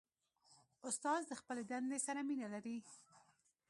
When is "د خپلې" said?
1.27-1.63